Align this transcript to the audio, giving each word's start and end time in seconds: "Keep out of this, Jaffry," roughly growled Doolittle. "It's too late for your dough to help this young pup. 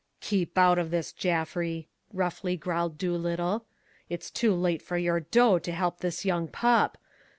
"Keep 0.19 0.57
out 0.57 0.79
of 0.79 0.89
this, 0.89 1.11
Jaffry," 1.13 1.87
roughly 2.11 2.57
growled 2.57 2.97
Doolittle. 2.97 3.65
"It's 4.09 4.31
too 4.31 4.55
late 4.55 4.81
for 4.81 4.97
your 4.97 5.19
dough 5.19 5.59
to 5.59 5.71
help 5.71 5.99
this 5.99 6.25
young 6.25 6.47
pup. 6.47 6.97